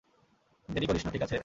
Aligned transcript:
দেরি 0.69 0.85
করিস 0.87 1.03
না, 1.05 1.11
ঠিক 1.11 1.23
আছে? 1.23 1.37